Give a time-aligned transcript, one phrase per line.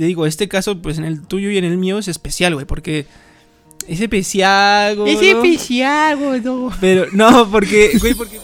[0.00, 2.64] te digo, este caso, pues en el tuyo y en el mío es especial, güey,
[2.64, 3.04] porque
[3.86, 5.12] es especial, güey.
[5.14, 6.40] Es especial, güey.
[6.40, 6.70] no.
[6.80, 8.40] Pero, no, porque, güey, porque...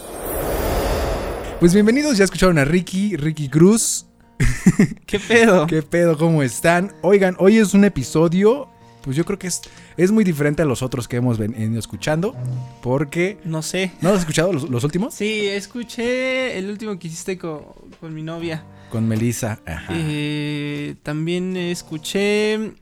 [1.58, 4.04] Pues bienvenidos, ya escucharon a Ricky, Ricky Cruz.
[5.06, 5.66] ¿Qué pedo?
[5.66, 6.18] ¿Qué pedo?
[6.18, 6.92] ¿Cómo están?
[7.00, 8.68] Oigan, hoy es un episodio,
[9.00, 9.62] pues yo creo que es,
[9.96, 12.36] es muy diferente a los otros que hemos venido escuchando,
[12.82, 13.38] porque...
[13.44, 13.92] No sé.
[14.02, 15.14] ¿No los has escuchado los, los últimos?
[15.14, 17.62] Sí, escuché el último que hiciste con,
[17.98, 18.62] con mi novia.
[18.96, 19.58] Con Melissa.
[19.66, 19.92] Ajá.
[19.94, 22.72] Eh, también escuché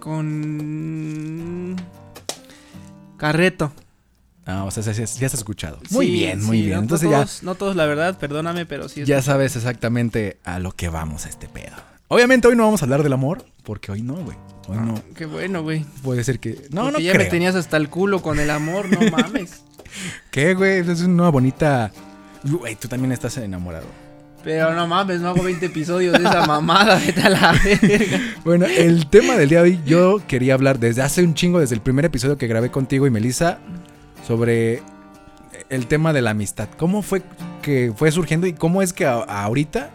[0.00, 1.76] con
[3.16, 3.72] Carreto.
[4.44, 5.78] Ah, o sea, ya, ya has escuchado.
[5.90, 6.76] Muy Sí, bien, muy sí, bien.
[6.76, 9.02] no- Entonces no ya, todos, no todos, la verdad, perdóname, pero sí.
[9.06, 11.74] ya sabes exactamente a lo que vamos a este pedo.
[12.08, 14.36] Obviamente hoy no vamos a hablar del amor, porque hoy no, güey.
[14.68, 15.02] Hoy no.
[15.16, 15.84] Qué bueno, güey.
[16.02, 16.66] Puede ser que...
[16.70, 17.24] No, Porque no ya creo.
[17.24, 19.62] me tenías hasta el culo con el amor, no mames.
[20.30, 20.80] ¿Qué, güey?
[20.86, 21.90] Es una bonita...
[22.44, 23.86] Güey, tú también estás enamorado.
[24.46, 28.20] Pero no mames, no hago 20 episodios de esa mamada, vete a la verga.
[28.44, 31.74] Bueno, el tema del día de hoy yo quería hablar desde hace un chingo, desde
[31.74, 33.58] el primer episodio que grabé contigo y Melissa,
[34.24, 34.82] sobre
[35.68, 36.68] el tema de la amistad.
[36.78, 37.22] ¿Cómo fue
[37.60, 39.90] que fue surgiendo y cómo es que a- ahorita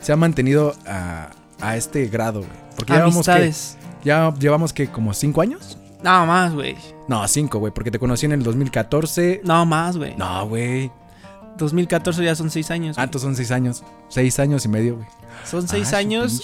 [0.00, 2.52] se ha mantenido a, a este grado, güey?
[2.76, 3.76] Porque llevamos que, Amistades.
[4.04, 5.78] ya llevamos que como cinco años.
[6.04, 6.76] Nada más, güey.
[7.08, 9.40] No, cinco, güey, porque te conocí en el 2014.
[9.42, 10.14] No más, güey.
[10.16, 10.92] No, güey.
[11.60, 12.98] 2014 ya son 6 años.
[12.98, 13.84] Ah, entonces son seis años.
[14.08, 15.06] Seis años y medio, güey.
[15.44, 16.42] Son 6 Ah, años.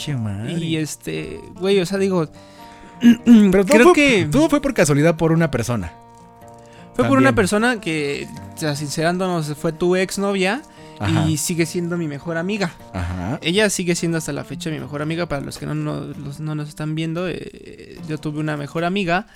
[0.59, 2.29] Y este, güey, o sea, digo.
[3.25, 5.93] Pero todo creo fue, que todo fue por casualidad por una persona.
[6.95, 10.63] fue por una persona que, o sea, sincerándonos, fue tu exnovia
[10.99, 11.29] Ajá.
[11.29, 12.73] y sigue siendo mi mejor amiga.
[12.95, 13.39] Ajá.
[13.43, 15.27] Ella sigue siendo hasta la fecha mi mejor amiga.
[15.27, 18.85] Para los que no, no- los- no nos están viendo, eh, yo tuve una mejor
[18.85, 19.27] amiga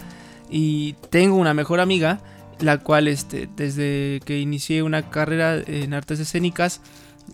[0.48, 2.20] y tengo una mejor amiga,
[2.60, 6.80] la cual este, desde que inicié una carrera en artes escénicas,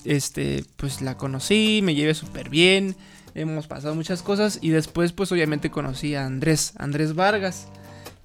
[0.05, 2.97] este, pues la conocí, me llevé súper bien,
[3.35, 7.69] hemos pasado muchas cosas y después pues obviamente conocí a Andrés, Andrés Vargas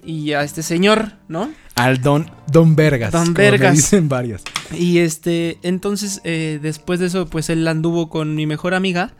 [0.04, 1.52] y a este señor, ¿no?
[1.74, 3.12] Al Don, Don Vergas.
[3.12, 3.74] Don Vergas.
[3.74, 4.42] dicen varias.
[4.72, 9.12] Y este, entonces, eh, después de eso, pues él anduvo con mi mejor amiga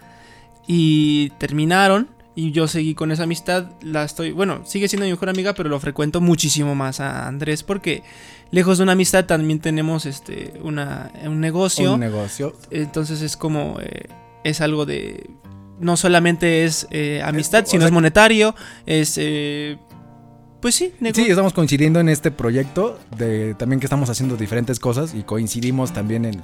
[0.67, 2.09] y terminaron.
[2.35, 3.67] Y yo seguí con esa amistad.
[3.83, 7.63] La estoy, bueno, sigue siendo mi mejor amiga, pero lo frecuento muchísimo más a Andrés
[7.63, 8.03] porque
[8.51, 11.95] lejos de una amistad también tenemos este una, un negocio.
[11.95, 12.57] Un negocio.
[12.71, 14.07] entonces es como eh,
[14.45, 15.29] es algo de
[15.79, 18.55] no solamente es eh, amistad, sino sea- es monetario,
[18.87, 19.77] es eh,
[20.61, 21.25] pues sí, negocio.
[21.25, 25.93] Sí, estamos coincidiendo en este proyecto de también que estamos haciendo diferentes cosas y coincidimos
[25.93, 26.41] también en,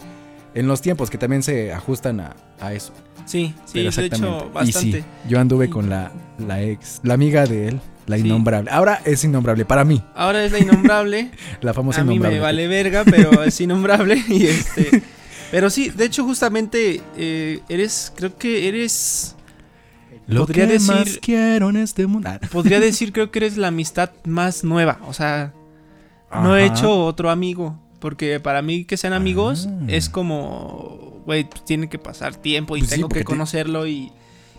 [0.55, 2.93] en los tiempos que también se ajustan a, a eso.
[3.29, 4.89] Sí, sí, de hecho bastante.
[4.89, 8.27] Y sí, yo anduve con la, la ex, la amiga de él, la Sí.
[8.27, 8.71] innombrable.
[8.71, 11.31] Ahora es innombrable para mí, Ahora es la innombrable.
[11.61, 12.39] la famosa a mí innombrable.
[12.39, 14.23] me vale verga, pero es innombrable.
[14.29, 15.03] Y este.
[15.51, 18.13] Pero sí, de hecho, justamente eh, eres.
[18.17, 19.35] Creo que eres.
[20.27, 22.29] Lo podría que decir- más quiero en este mundo.
[22.53, 24.99] Podría decir, creo que eres la amistad más nueva.
[25.07, 25.55] O sea,
[26.31, 27.79] no he hecho otro amigo.
[28.01, 29.85] Porque para mí que sean amigos Ah.
[29.89, 31.23] es como.
[31.27, 34.13] Güey, pues, tiene que pasar tiempo y Pues tengo que te- conocerlo y.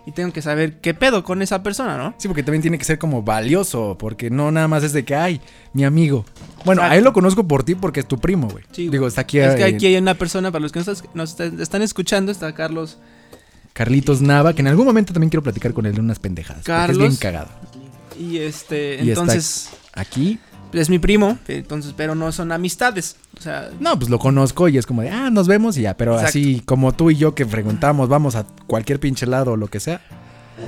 [0.05, 2.15] Y tengo que saber qué pedo con esa persona, ¿no?
[2.17, 5.13] Sí, porque también tiene que ser como valioso, porque no nada más es de que,
[5.13, 5.39] ay,
[5.73, 6.25] mi amigo.
[6.65, 6.97] Bueno, a Exacto.
[6.97, 8.63] él lo conozco por ti porque es tu primo, güey.
[8.71, 10.79] Sí, Digo, está aquí, Es que aquí hay una persona, para los que
[11.13, 12.97] nos, están- escuchando, está Carlos.
[13.73, 16.63] Carlitos Nava, que en algún momento también quiero platicar con él de unas pendejadas.
[16.63, 16.97] Carlos.
[16.97, 17.49] es bien cagado.
[18.17, 19.69] Y este, Y está- entonces.
[19.93, 20.39] Aquí,
[20.73, 23.15] es mi primo, entonces, pero no son amistades.
[23.37, 25.95] O sea, no, pues lo conozco y es como de, ah, nos vemos y ya.
[25.95, 26.29] Pero Exacto.
[26.29, 29.79] así como tú y yo que preguntamos, vamos a cualquier pinche lado o lo que
[29.79, 30.01] sea,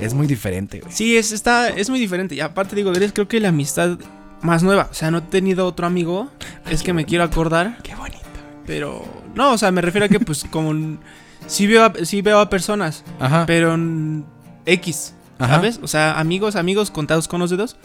[0.00, 0.92] es muy diferente, güey.
[0.92, 2.34] sí, es, está, es muy diferente.
[2.34, 3.98] Y aparte digo, eres creo que la amistad
[4.42, 4.88] más nueva.
[4.90, 6.30] O sea, no he tenido otro amigo.
[6.68, 7.78] Es que me quiero acordar.
[7.82, 8.18] Qué bonito.
[8.66, 10.98] Pero, no, o sea, me refiero a que pues como...
[11.46, 13.46] Sí veo a, sí veo a personas, Ajá.
[13.46, 14.24] pero en
[14.64, 15.56] X, Ajá.
[15.56, 15.80] ¿sabes?
[15.82, 17.76] O sea, amigos, amigos contados con los dedos.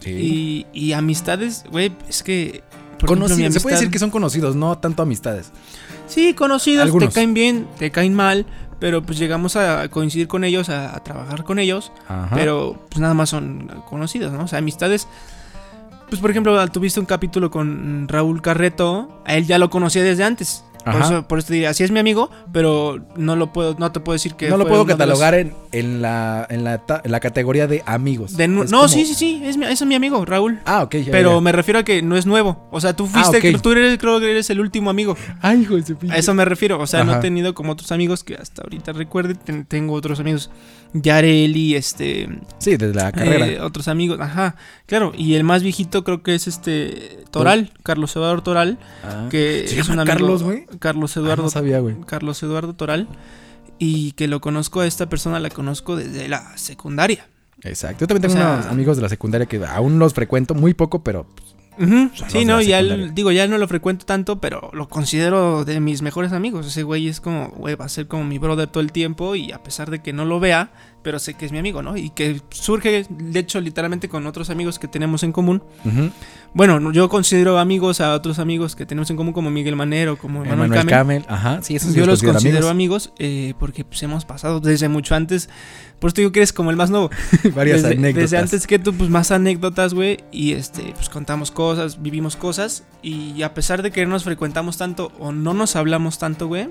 [0.00, 0.10] Sí.
[0.10, 2.62] Y, y amistades, güey, es que...
[2.98, 5.52] por ejemplo, se puede decir que son conocidos, no tanto amistades.
[6.06, 7.10] Sí, conocidos, Algunos.
[7.10, 8.46] te caen bien, te caen mal,
[8.80, 12.34] pero pues llegamos a coincidir con ellos, a, a trabajar con ellos, Ajá.
[12.34, 14.44] pero pues nada más son conocidos, ¿no?
[14.44, 15.06] O sea, amistades.
[16.08, 20.24] Pues por ejemplo, tuviste un capítulo con Raúl Carreto, a él ya lo conocía desde
[20.24, 20.64] antes.
[20.84, 23.92] Por eso, por eso te diría, sí es mi amigo, pero no lo puedo, no
[23.92, 27.12] te puedo decir que no lo puedo los- catalogar en, en la, en, la, en
[27.12, 28.36] la categoría de amigos.
[28.36, 30.58] de no, como- sí, sí, sí, es mi, es mi amigo, Raúl.
[30.64, 30.96] Ah, ok.
[30.96, 31.40] ya, Pero ya.
[31.40, 32.66] me refiero a que no es nuevo.
[32.70, 35.16] O sea, tú fuiste, Ah, tú eres, creo que eres el último amigo.
[35.40, 36.78] Ay, hijo de su A eso me refiero.
[36.80, 39.34] O sea, no he tenido como otros amigos que hasta ahorita recuerde.
[39.34, 40.50] ten- tengo otros amigos.
[40.92, 42.28] Yareli, este.
[42.58, 43.46] Sí, desde la carrera.
[43.46, 44.18] eh, otros amigos.
[44.20, 44.56] Ajá.
[44.86, 45.12] Claro.
[45.16, 47.18] Y el más viejito creo que es este.
[47.30, 47.72] Toral.
[47.84, 48.78] Carlos Eduardo Toral.
[49.04, 49.28] Ah.
[49.30, 50.12] Que ¿Se es llama un amigo.
[50.18, 50.66] Carlos, güey?
[50.78, 51.42] Carlos Ah, Eduardo.
[51.44, 51.96] no sabía, güey.
[52.06, 53.08] Carlos Eduardo Toral.
[53.82, 57.26] y que lo conozco a esta persona, la conozco desde la secundaria.
[57.62, 58.00] Exacto.
[58.00, 60.74] Yo también tengo O sea- unos amigos de la secundaria que aún los frecuento muy
[60.74, 61.54] poco, pero pues,
[62.28, 66.02] Sí, no, ya el- digo, ya no lo frecuento tanto, pero lo considero de mis
[66.02, 66.66] mejores amigos.
[66.66, 69.50] Ese güey es como, güey, va a ser como mi brother todo el tiempo y
[69.52, 71.96] a pesar de que no lo vea, pero sé que es mi amigo, ¿no?
[71.96, 75.62] Y que surge, de hecho, literalmente con otros amigos que tenemos en común.
[75.84, 76.10] ujú.
[76.52, 80.18] Bueno, no- yo considero amigos a otros amigos que tenemos en común como Miguel Manero,
[80.18, 81.22] como Manuel, Manuel Camel.
[81.22, 81.24] Camel.
[81.28, 85.14] Ajá, sí, esos Yo los considero considero amigos, eh, porque pues, hemos pasado desde mucho
[85.14, 85.48] antes.
[86.00, 87.08] Por eso te digo que eres como el más nuevo.
[87.54, 88.22] Varias desde, anécdotas.
[88.30, 90.18] desde antes que tú, pues más anécdotas, güey.
[90.32, 92.82] Y este, pues contamos cosas, vivimos cosas.
[93.00, 96.68] Y a pesar de que no nos frecuentamos tanto o no nos hablamos tanto, güey.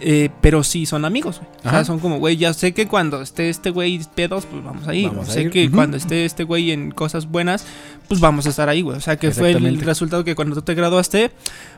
[0.00, 1.50] Eh, pero sí son amigos, güey.
[1.64, 4.86] O sea, son como, güey, ya sé que cuando esté este güey pedos, pues vamos
[4.86, 5.08] a ir.
[5.08, 7.66] Vamos a sé ir, que cuando esté este güey en cosas buenas,
[8.08, 8.96] pues vamos a estar ahí, güey.
[8.96, 11.30] O sea, que fue el resultado que cuando tú te graduaste,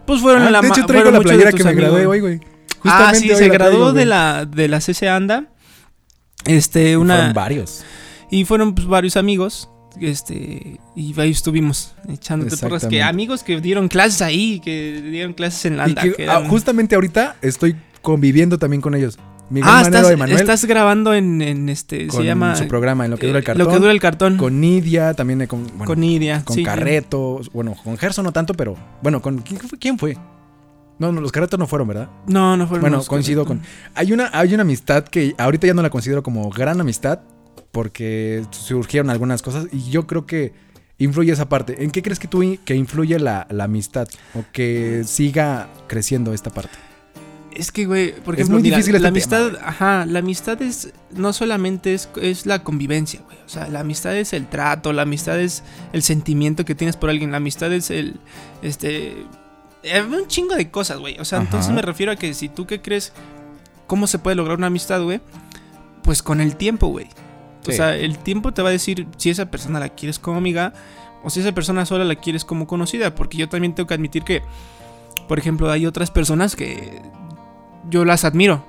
[0.07, 2.41] pues fueron Ah, la de hecho, traigo la playera que me amigos, gradué hoy, güey.
[2.85, 5.47] Ah, sí, se graduó de la, de la CC Anda.
[6.45, 7.17] Este, Y una.
[7.17, 7.85] Fueron varios.
[8.31, 9.69] Y fueron pues, varios amigos.
[10.01, 12.87] Este, y ahí estuvimos echándote porras.
[12.87, 16.03] Que amigos que dieron clases ahí, que dieron clases en Landa.
[16.03, 19.19] que, que ah, eran- justamente ahorita estoy conviviendo también con ellos.
[19.51, 22.07] Miguel ah, Manero estás, estás grabando en, en este.
[22.09, 22.55] con se llama.
[22.55, 23.67] su programa En lo que dura el eh, cartón.
[23.67, 24.37] Lo que dura el cartón.
[24.37, 26.45] Con, Con Nidia, también eh, con, bueno, Nidia.
[26.45, 27.41] con sí, Carreto.
[27.53, 29.79] Bueno, con Gerson no tanto, pero bueno, con ¿quién fue?
[29.79, 30.17] ¿quién fue?
[30.99, 32.11] No, no, los Carretos no fueron, ¿verdad?
[32.27, 33.65] No, no fueron Bueno, coincido Carreto.
[33.95, 37.21] Hay una, hay una amistad que ahorita ya no la considero como gran amistad
[37.71, 40.53] porque surgieron algunas cosas y yo creo que
[40.99, 41.85] influye esa parte.
[41.85, 46.51] ¿En qué crees que tú que influye la, la amistad o que siga creciendo esta
[46.51, 46.88] parte?
[47.59, 50.63] Es que, güey, por Es muy mira, difícil la este tema, amistad, ajá, la amistad
[50.63, 53.37] es, no solamente es, es la convivencia, güey.
[53.45, 57.11] O sea, la amistad es el trato, la amistad es el sentimiento que tienes por
[57.11, 58.21] alguien, la amistad es el,
[58.63, 59.27] este,
[59.83, 61.19] eh, un chingo de cosas, güey.
[61.19, 61.47] O sea, Ajá.
[61.47, 63.13] entonces me refiero a que si tú qué crees,
[63.89, 65.21] ¿cómo se puede lograr una amistad, güey?
[66.05, 67.09] Pues con el tiempo, güey.
[67.67, 70.73] O sea, el tiempo te va a decir si esa persona la quieres como amiga
[71.23, 73.15] o si esa persona sola la quieres como conocida.
[73.15, 74.43] Porque yo también tengo que admitir que,
[75.27, 77.03] por ejemplo, hay otras personas que
[77.91, 78.65] yo las admiro.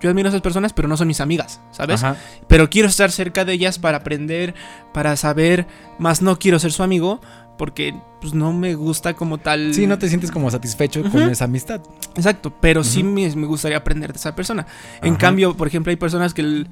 [0.00, 2.02] Yo admiro a esas personas, pero no son mis amigas, ¿sabes?
[2.04, 2.16] Ajá.
[2.46, 4.54] Pero quiero estar cerca de ellas para aprender,
[4.92, 5.66] para saber,
[5.98, 7.20] más no quiero ser su amigo
[7.56, 9.72] porque pues no me gusta como tal.
[9.72, 11.80] Sí, no te sientes como satisfecho con esa amistad.
[12.16, 14.66] Exacto, pero sí me, me gustaría aprender de esa persona.
[15.00, 16.68] En cambio, por ejemplo, hay personas que, el-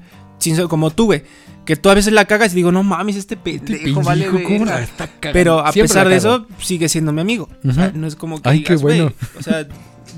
[0.67, 1.23] como tú, güey,
[1.65, 4.65] que tú a veces la cagas y digo, no mames, este pendejo, vale, ¿cómo verga".
[4.65, 5.09] la está?
[5.31, 7.47] Pero a Siempre pesar de eso, sigue siendo mi amigo.
[7.67, 9.15] O sea, no es como que Ay, qué digas, "Güey", bueno.
[9.39, 9.65] O sea,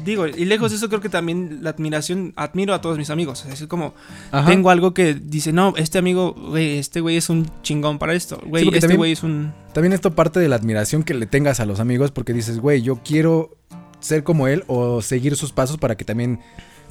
[0.06, 3.46] digo, y lejos de eso creo que también la admiración, admiro a todos mis amigos.
[3.46, 3.94] Es como,
[4.32, 4.50] Ajá.
[4.50, 8.40] tengo algo que dice, no, este amigo, güey, este güey es un chingón para esto.
[8.46, 9.54] Güey, este güey es un...
[9.74, 12.82] También esto parte de la admiración que le tengas a los amigos porque dices, güey,
[12.82, 13.58] yo quiero
[14.00, 16.40] ser como él o seguir sus pasos para que también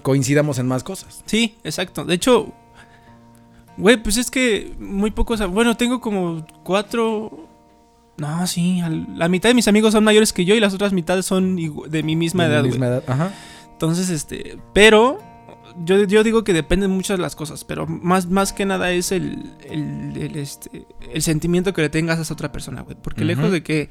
[0.03, 1.23] coincidamos en más cosas.
[1.25, 2.05] Sí, exacto.
[2.05, 2.53] De hecho,
[3.79, 5.41] güey, pues es que muy pocos...
[5.51, 7.44] Bueno, tengo como cuatro...
[8.17, 10.93] No, sí, al- la mitad de mis amigos son mayores que yo y las otras
[10.93, 11.57] mitades son
[11.89, 12.71] de mi misma De edad, güey.
[12.73, 13.03] misma edad.
[13.09, 13.33] Ajá.
[13.73, 15.19] Entonces, este, pero
[15.85, 19.11] yo, yo digo que dependen muchas de las cosas, pero más, más que nada es
[19.11, 22.97] el, el, el, este, el sentimiento que le tengas a esa otra persona, güey.
[23.03, 23.91] Porque lejos de que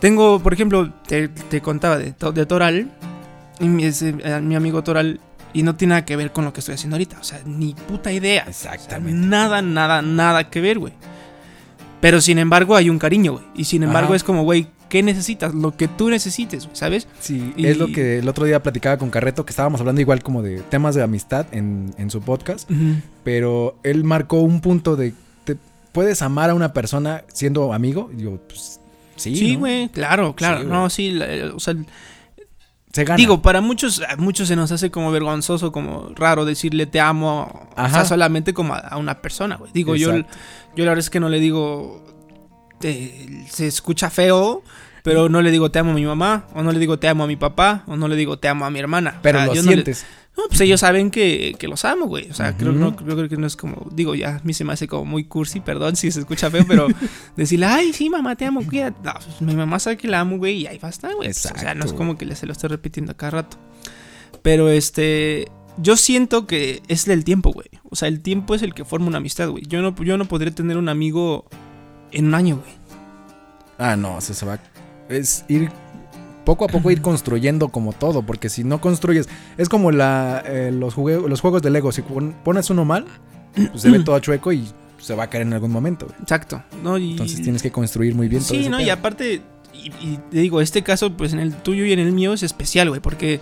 [0.00, 2.90] tengo, por ejemplo, te, te contaba de, To- de Toral,
[3.60, 5.20] y mi, ese, eh, mi amigo Toral,
[5.54, 7.74] y no tiene nada que ver con lo que estoy haciendo ahorita, o sea, ni
[7.74, 8.44] puta idea.
[8.48, 9.12] O sea, Exactamente.
[9.26, 10.92] nada, nada, nada que ver, güey.
[12.02, 13.44] Pero sin embargo hay un cariño, güey.
[13.54, 14.16] Y sin embargo Ajá.
[14.16, 15.54] es como, güey, ¿qué necesitas?
[15.54, 17.08] Lo que tú necesites, ¿sabes?
[17.20, 20.22] Sí, Y- es lo que el otro día platicaba con Carreto, que estábamos hablando igual
[20.22, 22.68] como de temas de amistad en, en su podcast,
[23.24, 25.56] pero él marcó un punto de, ¿te
[25.92, 28.10] puedes amar a una persona siendo amigo?
[28.18, 28.80] Y yo, pues
[29.16, 29.36] sí.
[29.36, 29.60] Sí, ¿no?
[29.60, 30.60] güey, claro, claro.
[30.60, 31.74] Sí, no, sí, la- o sea,
[32.92, 33.16] Se gana.
[33.16, 37.70] digo, para muchos, a muchos se nos hace como vergonzoso, como raro decirle te amo,
[37.74, 37.90] o Ajá.
[38.00, 39.70] sea, solamente como a, a una persona, güey.
[39.72, 40.18] Digo, Exacto.
[40.18, 40.24] yo
[40.76, 42.02] la verdad es que no le digo,
[42.80, 44.62] se escucha feo,
[45.02, 47.24] pero no le digo te amo a mi mamá, o no le digo te amo
[47.24, 49.16] a mi papá, o no le digo te amo a mi hermana.
[49.18, 50.06] O pero sea, lo yo no le- sientes.
[50.34, 52.30] No, pues ellos saben que, que los amo, güey.
[52.30, 52.80] O sea, creo, Ujú.
[52.80, 55.04] no, yo creo que no es como, digo, ya a mí se me hace como
[55.04, 56.86] muy cursi, perdón si se escucha feo, pero
[57.36, 58.96] decirle, ay, sí, mamá, te amo, cuídate.
[59.04, 61.28] No, pues, mi mamá sabe que la amo, güey, y ahí basta, güey.
[61.28, 63.58] Pues, o sea, no es Exacto, como que se lo esté repitiendo a cada rato.
[64.40, 65.48] Pero este,
[65.78, 67.68] yo siento que es el tiempo, güey.
[67.90, 69.64] O sea, el tiempo es el que forma una amistad, güey.
[69.66, 71.46] Yo no, yo no podría tener un amigo
[72.10, 72.72] en un año, güey.
[73.78, 74.58] Ah, no, se, se va.
[75.08, 75.70] Es ir
[76.44, 80.70] poco a poco ir construyendo como todo, porque si no construyes, es como la, eh,
[80.72, 83.06] los, jugue- los juegos de Lego, si pon- pones uno mal,
[83.54, 84.66] pues se ve todo chueco y
[84.98, 86.06] se va a caer en algún momento.
[86.06, 86.18] güey.
[86.20, 86.62] Exacto.
[86.82, 86.98] ¿no?
[86.98, 89.40] Y- Entonces tienes que construir muy bien todo Sí, ese no, y aparte,
[89.72, 92.42] y, y te digo, este caso, pues en el tuyo y en el mío es
[92.42, 93.40] especial, güey, porque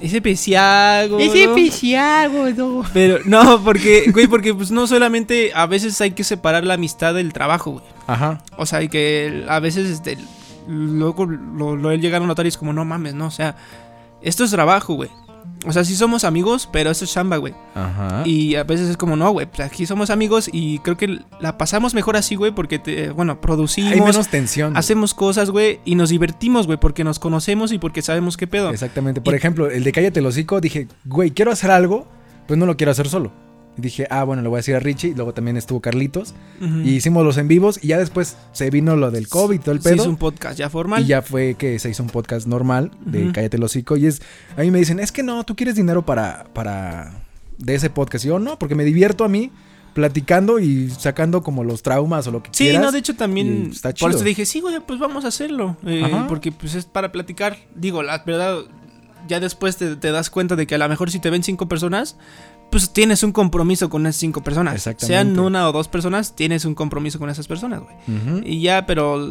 [0.00, 1.26] Es especial, güey.
[1.26, 2.84] Es especial, gordo.
[2.92, 7.14] Pero no, porque, güey, porque pues no solamente a veces hay que separar la amistad
[7.14, 7.84] del trabajo, güey.
[8.06, 8.42] Ajá.
[8.56, 10.16] O sea, y que a veces este,
[10.66, 13.56] luego lo, lo él llega a notar y es como, no mames, no, o sea,
[14.22, 15.10] esto es trabajo, güey.
[15.66, 17.52] O sea, sí somos amigos, pero esto es chamba, güey.
[17.74, 18.22] Ajá.
[18.24, 21.58] Y a veces es como, no, güey, pues aquí somos amigos y creo que la
[21.58, 24.74] pasamos mejor así, güey, porque, te, bueno, producimos, Hay menos tensión.
[24.76, 28.70] hacemos cosas, güey, y nos divertimos, güey, porque nos conocemos y porque sabemos qué pedo.
[28.70, 29.20] Exactamente.
[29.20, 32.08] Por Y- ejemplo, el de Cállate el hocico, dije, güey, quiero hacer algo,
[32.46, 33.30] pues no lo quiero hacer solo.
[33.78, 35.08] Y dije, ah, bueno, le voy a decir a Richie.
[35.10, 36.34] Y luego también estuvo Carlitos.
[36.60, 37.78] Y hicimos los en vivos.
[37.82, 40.02] Y ya después se vino lo del COVID y todo el Se pedo.
[40.02, 41.02] hizo un podcast ya formal.
[41.02, 43.30] Y ya fue que se hizo un podcast normal de.
[43.32, 43.96] Cállate el hocico.
[43.96, 44.20] Y es,
[44.56, 47.22] a mí me dicen, es que no, tú quieres dinero para, para,
[47.58, 48.24] de ese podcast.
[48.24, 49.50] Y yo no, porque me divierto a mí
[49.94, 52.82] platicando y sacando como los traumas o lo que Sí, quieras.
[52.82, 53.70] no, de hecho también.
[53.72, 54.28] está Por eso chido.
[54.28, 55.76] dije, sí, güey, pues vamos a hacerlo.
[55.84, 57.56] eh, porque pues es para platicar.
[57.74, 58.58] Digo, la verdad,
[59.28, 61.66] ya después te, te das cuenta de que a lo mejor si te ven cinco
[61.68, 62.16] personas,
[62.70, 64.74] pues tienes un compromiso con esas cinco personas.
[64.74, 65.06] Exactamente.
[65.06, 67.96] Sean una o dos personas, tienes un compromiso con esas personas, güey.
[68.44, 69.26] Y ya, pero.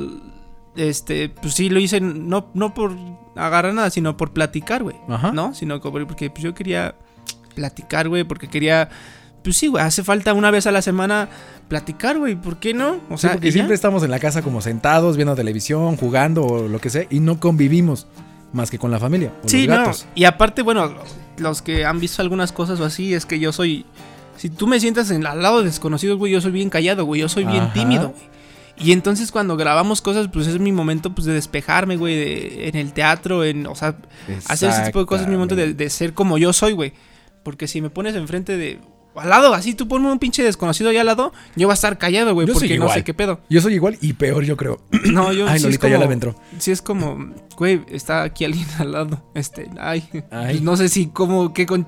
[0.75, 2.95] Este, pues sí lo hice no, no por
[3.35, 4.95] agarrar nada, sino por platicar, güey.
[5.09, 5.31] Ajá.
[5.31, 5.53] ¿No?
[5.53, 6.95] Sino porque pues, yo quería
[7.55, 8.89] platicar, güey, porque quería.
[9.43, 11.29] Pues sí, güey, hace falta una vez a la semana
[11.69, 12.99] platicar, güey, ¿por qué no?
[13.09, 13.53] O Sí, porque ya.
[13.53, 17.19] siempre estamos en la casa como sentados, viendo televisión, jugando o lo que sea, y
[17.21, 18.05] no convivimos
[18.53, 19.83] más que con la familia o Sí, los no.
[19.85, 20.07] gatos.
[20.15, 20.93] Y aparte, bueno,
[21.37, 23.85] los que han visto algunas cosas o así, es que yo soy.
[24.37, 27.21] Si tú me sientas en, al lado de desconocidos, güey, yo soy bien callado, güey.
[27.21, 28.29] Yo soy bien tímido, güey.
[28.81, 32.77] Y entonces cuando grabamos cosas, pues es mi momento pues de despejarme, güey, de- en
[32.77, 33.97] el teatro, en, o sea,
[34.47, 36.93] hacer ese tipo de cosas es mi momento de, de ser como yo soy, güey.
[37.43, 38.79] Porque si me pones enfrente de
[39.19, 41.97] al lado, así tú ponme un pinche desconocido ahí al lado, yo voy a estar
[41.97, 43.39] callado, güey, porque no sé qué pedo.
[43.49, 44.81] Yo soy igual y peor, yo creo.
[45.11, 46.35] No, yo Ay, sí es Lolita, ya como- la entró.
[46.57, 49.23] Sí, es como, güey, está aquí alguien al lado.
[49.33, 50.59] Este, ay, Ay.
[50.61, 51.87] no sé si cómo, qué, con-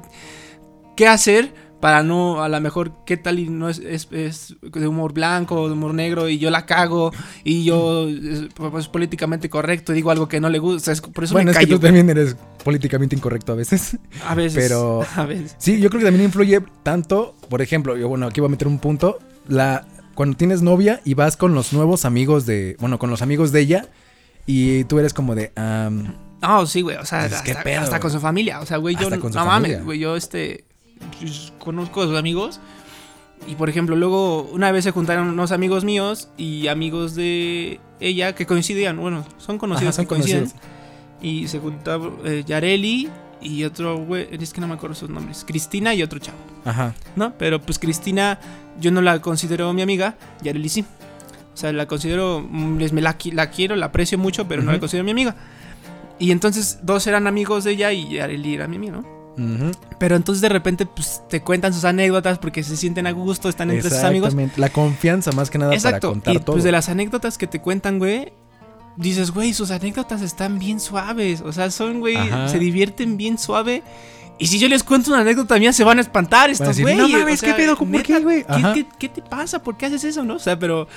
[0.96, 4.88] qué hacer para no, a lo mejor, qué tal y no es, es, es de
[4.88, 7.12] humor blanco, de humor negro, y yo la cago,
[7.44, 11.34] y yo es, pues, políticamente correcto, digo algo que no le gusta, es- por eso
[11.34, 11.76] Bueno, me es que callo.
[11.80, 13.98] tú también eres políticamente incorrecto a veces.
[14.28, 15.56] A veces, pero- a veces.
[15.58, 18.68] Sí, yo creo que también influye tanto, por ejemplo, yo bueno, aquí voy a meter
[18.68, 23.10] un punto, la cuando tienes novia y vas con los nuevos amigos de, bueno, con
[23.10, 23.86] los amigos de ella
[24.46, 27.82] y tú eres como de, am, No, sí, güey, o sea, Pues, ¿qué hasta, pedo,
[27.82, 29.44] hasta con su familia, o sea, güey, yo no familia.
[29.46, 30.66] mames, güey, yo este
[31.60, 32.60] conozco a sus amigos
[33.48, 38.36] y por ejemplo, luego una vez se juntaron unos amigos míos y amigos de ella
[38.36, 40.64] que coincidían, bueno, son conocidos Ajá, son que coinciden conocidos.
[41.22, 43.10] y se juntaba eh, Yareli
[43.42, 46.94] y otro güey, es que no me acuerdo sus nombres, Cristina y otro chavo, ajá,
[47.16, 47.34] ¿no?
[47.40, 48.40] Pero pues Cristina
[48.80, 50.86] yo no la considero mi amiga, Yareli sí.
[51.54, 54.62] O sea, la considero, mm, les me la, qui- la quiero, la aprecio mucho, pero
[54.64, 55.36] no la considero mi amiga.
[56.18, 59.21] Y entonces dos eran amigos de ella y Yareli era mi amiga, ¿no?
[59.98, 63.72] Pero entonces de repente pues te cuentan sus anécdotas porque se sienten a gusto, están
[63.72, 64.28] entre sus amigos.
[64.28, 66.10] exactamente, la confianza más que nada Exacto.
[66.10, 66.54] para contar y todo.
[66.54, 68.34] pues de las anécdotas que te cuentan, güey,
[68.98, 71.42] dices, güey, sus anécdotas están bien suaves.
[71.42, 72.50] O sea, son, güey, Ajá.
[72.50, 73.84] se divierten bien suave.
[74.38, 76.96] Y si yo les cuento una anécdota mía, se van a espantar estos decir, güey.
[76.98, 77.76] "No mames, ¿qué pedo?
[77.78, 79.62] ¿Por qué, güey?" ¿qué, qué te pasa?
[79.62, 80.36] ¿Por qué haces eso, no?
[80.36, 80.88] O sea, pero...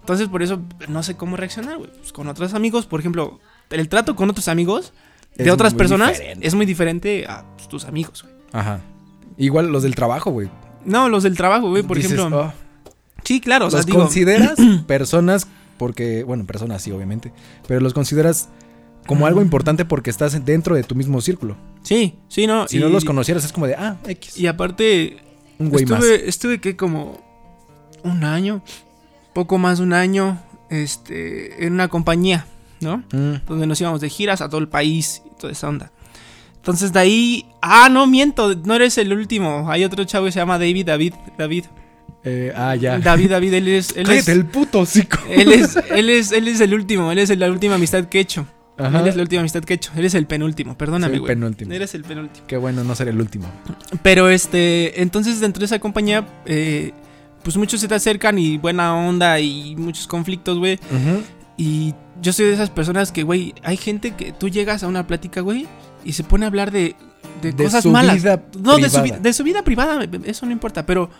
[0.00, 1.90] Entonces, por eso no sé cómo reaccionar, güey.
[1.98, 4.92] Pues con otros amigos, por ejemplo, el trato con otros amigos
[5.36, 6.46] de otras personas diferente.
[6.46, 8.34] es muy diferente a pues, tus amigos, güey.
[8.52, 8.80] Ajá.
[9.36, 10.48] Igual los del trabajo, güey.
[10.84, 12.46] No, los del trabajo, güey, por Dices, ejemplo.
[12.46, 12.52] "Oh".
[13.24, 13.98] Sí, claro, o sea, los digo...
[14.00, 14.54] consideras
[14.86, 15.46] personas
[15.78, 17.32] porque, bueno, personas sí, obviamente,
[17.66, 18.48] pero los consideras
[19.06, 21.56] como algo importante porque estás dentro de tu mismo círculo.
[21.82, 22.68] Sí, sí, no.
[22.68, 24.38] Si y, no los conocieras es como de, ah, X.
[24.38, 25.18] Y aparte,
[25.58, 26.02] un güey más.
[26.02, 27.20] estuve, estuve que como
[28.02, 28.62] un año,
[29.32, 32.46] poco más de un año, este, en una compañía,
[32.80, 32.98] ¿no?
[33.12, 35.92] Mm, Donde nos íbamos de giras a todo el país y toda esa onda.
[36.56, 39.70] Entonces de ahí, ah, no miento, no eres el último.
[39.70, 41.64] Hay otro chavo que se llama David, David, David.
[42.24, 42.98] eh, ah, ya.
[42.98, 45.18] David, David, él es, él es, el puto hocico.
[45.28, 48.20] él es, él es, él es el último, él es la última amistad que he
[48.22, 48.46] hecho.
[48.76, 49.00] Ajá.
[49.00, 49.92] Él es la última amistad que he hecho.
[49.94, 51.34] Él es el penúltimo, perdóname, güey.
[51.34, 51.72] penúltimo.
[51.72, 52.46] Eres el penúltimo.
[52.46, 53.46] Qué bueno no ser el último.
[54.02, 56.92] Pero este, entonces dentro de esa compañía, eh,
[57.42, 60.80] pues muchos se te acercan y buena onda y muchos conflictos, güey.
[61.56, 65.06] Y yo soy de esas personas que, güey, hay gente que tú llegas a una
[65.06, 65.66] plática, güey,
[66.04, 66.96] y se pone a hablar de,
[67.42, 68.16] de, De cosas su malas.
[68.16, 71.10] vida no, de su, de vida privada, eso no importa, pero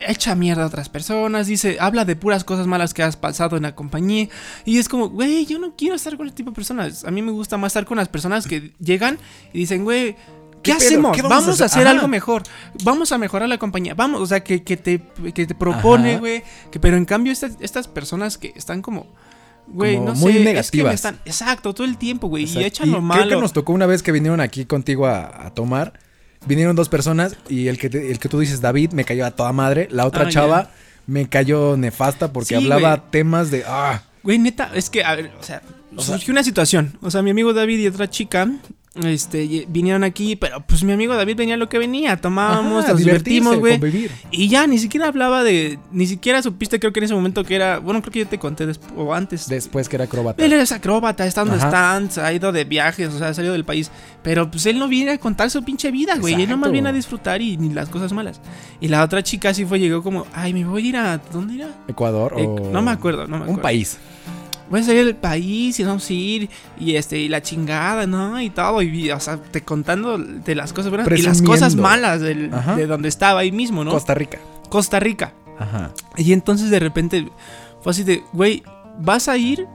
[0.00, 3.64] echa mierda a otras personas, dice, habla de puras cosas malas que has pasado en
[3.64, 4.28] la compañía.
[4.64, 7.04] Y es como, güey, yo no quiero estar con este tipo de personas.
[7.04, 9.18] A mí me gusta más estar con las personas que llegan
[9.52, 10.16] y dicen, güey,
[10.62, 11.16] ¿Qué, hacemos?
[11.16, 11.86] ¿Qué vamos, vamos a a hacer?
[11.86, 12.42] algo mejor.
[12.82, 13.94] Vamos a mejorar la compañía.
[13.94, 15.00] Vamos, o sea, que, que te,
[15.32, 16.42] que te propone, güey.
[16.70, 19.06] Que, pero en cambio, estas, estas personas que están como
[19.70, 20.94] Güey, no muy sé, es que negativas.
[20.94, 23.28] están, exacto, todo el tiempo, güey, y echan lo creo malo.
[23.28, 25.92] que nos tocó una vez que vinieron aquí contigo a, a tomar.
[26.46, 29.30] Vinieron dos personas y el que, te- el que tú dices, David, me cayó a
[29.32, 29.88] toda madre.
[29.90, 30.70] La otra Ah, chava
[31.06, 33.10] me cayó nefasta porque Sí, hablaba güey.
[33.10, 33.64] temas de...
[33.66, 35.62] Ah, Güey, neta, es que, a ver, o sea,
[35.96, 36.96] O sea- surgió una situación.
[37.02, 38.48] O sea, mi amigo David y otra chica,
[39.04, 42.16] este, vinieron aquí, pero pues mi amigo David venía lo que venía.
[42.16, 43.80] Tomábamos, ajá, nos divertimos, güey.
[44.30, 45.78] Y ya, ni siquiera hablaba de.
[45.92, 47.78] Ni siquiera supiste, creo que en ese momento que era.
[47.78, 49.48] Bueno, creo que yo te conté después, o antes.
[49.48, 50.44] Después que era acróbata.
[50.44, 53.64] Él es acróbata, está donde está, ha ido de viajes, o sea, ha salido del
[53.64, 53.90] país.
[54.22, 56.34] Pero pues él no viene a contar su pinche vida, güey.
[56.34, 58.40] Él nomás viene a disfrutar y ni las cosas malas.
[58.80, 61.18] Y la otra chica sí fue, llegó como, ay, me voy a ir a.
[61.32, 61.68] ¿Dónde era?
[61.88, 62.70] Ecuador Eh, o...
[62.72, 63.54] no me acuerdo, no me acuerdo.
[63.54, 63.98] Un país.
[64.70, 66.50] Voy a salir del país y vamos a ir.
[66.78, 68.40] Y este, y la chingada, ¿no?
[68.40, 68.82] Y todo.
[68.82, 72.86] Y, o sea, te contando de las cosas buenas y las cosas malas del- de
[72.86, 73.90] donde estaba ahí mismo, ¿no?
[73.92, 74.38] Costa Rica.
[74.68, 75.32] Costa Rica.
[75.58, 75.92] Ajá.
[76.16, 77.28] Y entonces de repente
[77.80, 78.62] fue así de, güey,
[79.00, 79.66] vas a ir,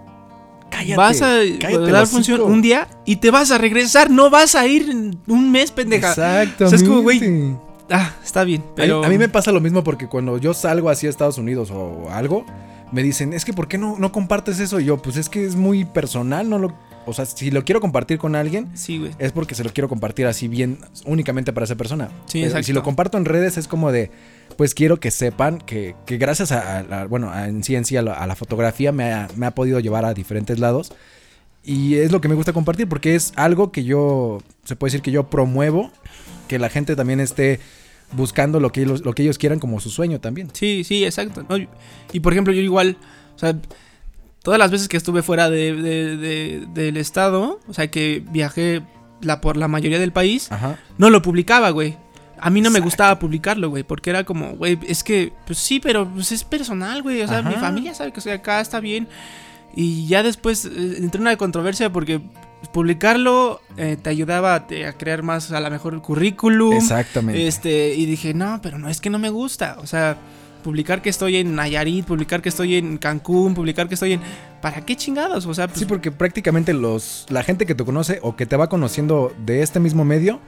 [0.70, 0.96] Cállate.
[0.96, 4.66] vas a cállate dar función un día y te vas a regresar, no vas a
[4.68, 4.90] ir
[5.28, 6.10] un mes, pendeja.
[6.10, 6.64] Exactamente.
[6.66, 7.56] O sea, es como, güey,
[7.90, 10.54] Ah, está bien, A mí- pero A, mí me pasa lo mismo porque cuando yo
[10.54, 12.46] salgo así a Estados Unidos o algo,
[12.94, 14.80] me dicen, es que ¿por qué no, no compartes eso?
[14.80, 16.74] Y yo, pues es que es muy personal, no lo...
[17.06, 19.12] O sea, si lo quiero compartir con alguien, sí, güey.
[19.20, 22.10] es porque se lo quiero compartir así bien, únicamente para esa persona.
[22.28, 22.66] Sí, exacto.
[22.68, 24.10] si lo comparto en redes es como de,
[24.58, 27.84] pues quiero que sepan que, que gracias a, a la- bueno, a- en sí en
[27.84, 30.94] sí a la, a la fotografía me ha, me ha podido llevar a diferentes lados.
[31.66, 35.02] Y es lo que me gusta compartir porque es algo que yo, se puede decir
[35.02, 35.92] que yo promuevo,
[36.48, 37.60] que la gente también esté
[38.16, 40.50] buscando lo que ellos, lo que ellos quieran como su sueño también.
[40.54, 41.46] Sí, sí, exacto.
[41.48, 41.58] ¿no?
[42.12, 42.98] Y por ejemplo, yo igual,
[43.36, 43.56] o sea,
[44.44, 48.82] todas las veces que estuve fuera de, de- de- del estado, o sea, que viajé
[49.22, 50.78] la, por la mayoría del país, Ajá.
[50.98, 51.98] no lo publicaba, güey.
[52.40, 55.80] A mí no me gustaba publicarlo, güey, porque era como, güey, es que, pues sí,
[55.80, 57.22] pero pues es personal, güey.
[57.22, 57.50] O sea, Ajá.
[57.50, 59.08] mi familia sabe que acá, está bien.
[59.76, 62.20] Y ya después eh, entré en una controversia porque
[62.72, 66.74] publicarlo eh, te ayudaba a, te- a crear más, a lo mejor, el currículum.
[66.76, 67.48] Exactamente.
[67.48, 69.78] Este, y dije, no, pero no es que no me gusta.
[69.80, 70.18] O sea,
[70.64, 74.22] publicar que estoy en Nayarit, publicar que estoy en Cancún, publicar que estoy en.
[74.62, 75.46] ¿Para qué chingados?
[75.46, 78.56] O sea, pues, Sí, porque prácticamente los la gente que te conoce o que te
[78.56, 80.40] va conociendo de este mismo medio,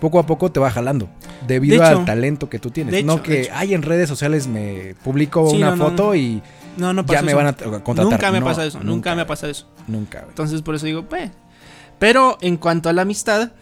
[0.00, 1.08] poco a poco te va jalando.
[1.48, 1.98] Debido De hecho.
[1.98, 3.04] al talento que tú tienes.
[3.04, 6.14] No que hay en redes sociales me publico Sí, una no, no, foto no.
[6.14, 6.40] y
[6.76, 7.36] no, no ya me eso.
[7.36, 8.04] van a contratar.
[8.12, 9.66] Nunca me pasa eso, nunca, me ha pasado eso.
[9.88, 10.24] Nunca.
[10.28, 11.30] Entonces, por eso digo, pues.
[12.04, 13.52] Pero en cuanto a la amistad,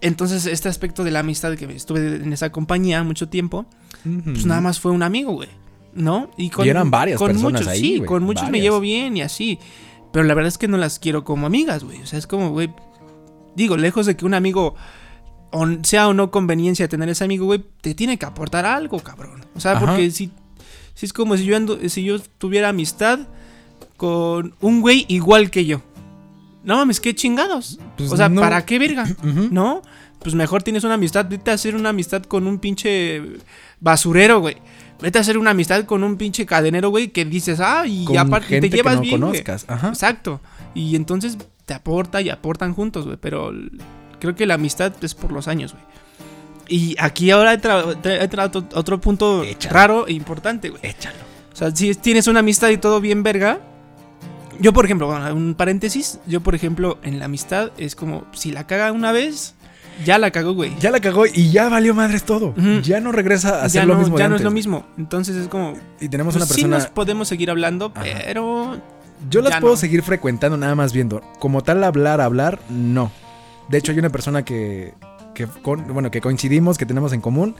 [0.00, 3.64] entonces este aspecto de la amistad que estuve en esa compañía mucho tiempo,
[4.24, 5.48] pues nada más fue un amigo, güey.
[5.94, 6.28] ¿No?
[6.36, 9.60] Y eran varias con personas muchos, ahí, Sí, con muchos me llevo bien y así.
[10.12, 12.02] Pero la verdad es que no las quiero como amigas, güey.
[12.02, 12.74] O sea, es como, güey.
[13.54, 14.74] Digo, lejos de que un amigo
[15.84, 19.46] sea o no conveniencia tener ese amigo, güey, te tiene que aportar algo, cabrón.
[19.54, 19.86] O sea, Ajá.
[19.86, 20.32] porque si,
[20.94, 23.20] si es como si yo ando, si yo tuviera amistad
[23.96, 25.82] con un güey igual que yo.
[26.64, 27.78] No mames, qué chingados.
[27.96, 28.40] Pues o sea, no.
[28.40, 29.04] ¿para qué verga?
[29.50, 29.82] ¿No?
[30.20, 31.26] Pues mejor tienes una amistad.
[31.28, 33.20] Vete a hacer una amistad con un pinche
[33.80, 34.56] basurero, güey.
[35.00, 38.16] Vete a hacer una amistad con un pinche cadenero, güey, que dices, ah, y Con
[38.18, 39.20] aparte gente te llevas que no bien.
[39.20, 39.64] conozcas.
[39.68, 39.88] Ajá.
[39.88, 40.40] Exacto.
[40.74, 43.16] Y entonces te aporta y aportan juntos, güey.
[43.20, 43.52] Pero
[44.20, 45.84] creo que la amistad es por los años, güey.
[46.68, 49.74] Y aquí ahora entra, entra- entra otro, otro punto Échalo.
[49.74, 50.80] raro e importante, güey.
[50.84, 51.16] Échalo.
[51.52, 53.60] O sea, si tienes una amistad y todo bien verga.
[54.62, 56.18] Yo, por ejemplo, bueno, un paréntesis.
[56.26, 59.54] Yo, por ejemplo, en la amistad es como si la caga una vez,
[60.04, 60.72] ya la cagó, güey.
[60.80, 62.54] Ya la cagó y ya valió madres todo.
[62.56, 62.80] Ujú.
[62.82, 64.16] Ya no regresa a hacer ya lo no, mismo.
[64.16, 64.86] de ya no es lo mismo.
[64.96, 65.74] Entonces es como.
[66.00, 66.78] Y tenemos pues una sí persona.
[66.78, 68.04] nos podemos seguir hablando, Ajá.
[68.24, 68.78] pero.
[69.30, 69.78] Yo las puedo no.
[69.78, 71.20] seguir frecuentando nada más viendo.
[71.38, 73.12] Como tal, hablar, hablar, no.
[73.68, 74.94] De hecho, hay una persona que,
[75.34, 77.54] que con- bueno, que coincidimos, que tenemos en común,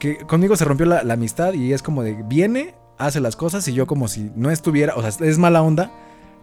[0.00, 3.66] que conmigo se rompió la, la amistad y es como de, viene, hace las cosas
[3.68, 5.92] y yo como si no estuviera, o sea, es mala onda,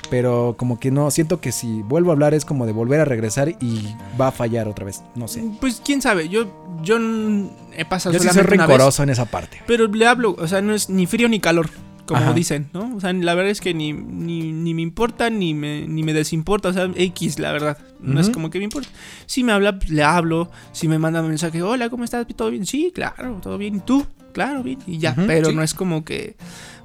[0.09, 3.05] pero como que no, siento que si vuelvo a hablar es como de volver a
[3.05, 5.43] regresar y va a fallar otra vez, no sé.
[5.59, 6.29] Pues quién sabe.
[6.29, 6.45] Yo,
[6.83, 6.97] yo
[7.75, 9.61] he pasado Yo sí soy rencoroso en esa parte.
[9.65, 11.69] Pero le hablo, o sea, no es ni frío ni calor,
[12.05, 12.33] como Ajá.
[12.33, 12.95] dicen, ¿no?
[12.95, 16.13] O sea, la verdad es que ni, ni, ni me importa ni me, ni me
[16.13, 17.77] desimporta, o sea, X, la verdad.
[17.99, 18.89] No es como que me importa.
[19.25, 20.51] Si me habla, pues, le hablo.
[20.73, 22.27] Si me manda un mensaje, hola, ¿cómo estás?
[22.35, 22.65] ¿Todo bien?
[22.65, 23.75] Sí, claro, todo bien.
[23.77, 24.05] ¿Y tú?
[24.33, 24.79] Claro, bien.
[24.85, 25.55] Y ya, pero sí.
[25.55, 26.35] no es como que,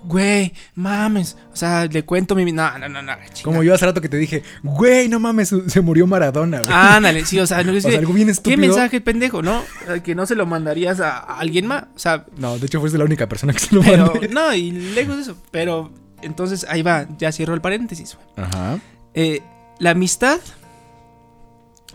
[0.05, 1.37] güey, mames.
[1.53, 2.51] O sea, le cuento mi...
[2.53, 3.13] No, no, no, no.
[3.43, 6.73] Como yo hace rato que te dije, güey, no mames, se murió Maradona, güey.
[6.73, 8.59] Ándale, sí, o sea, no es o sea, que- algo bien ¿Qué estúpido.
[8.61, 9.63] mensaje pendejo, no?
[9.89, 11.85] Eh, Que no se lo mandarías a, a alguien más.
[11.95, 14.29] O sea, No, de hecho fuiste la única persona que se lo pero mandé.
[14.29, 15.37] no, y lejos de eso.
[15.51, 18.17] Pero entonces ahí va, ya cierro el paréntesis.
[18.17, 18.47] güey.
[18.49, 18.79] Ajá.
[19.15, 19.43] Eh,
[19.79, 20.39] la amistad.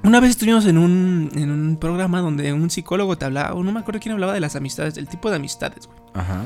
[0.03, 3.71] Una vez estuvimos en un, en un programa donde un psicólogo te hablaba, o no
[3.71, 5.97] me acuerdo quién hablaba de las amistades, del tipo de amistades, güey.
[6.13, 6.45] Ajá.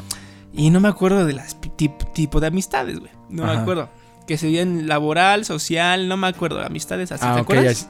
[0.57, 3.11] Y no me acuerdo de las tip- tipo de amistades, güey.
[3.29, 3.89] No me acuerdo.
[4.27, 7.83] que serían laboral, social, no me acuerdo, amistades así, ah, ¿te acuerdas?
[7.83, 7.87] ya-